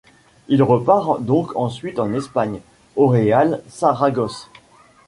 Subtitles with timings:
[0.47, 2.61] Il repart donc ensuite en Espagne,
[2.95, 4.49] au Real Saragosse.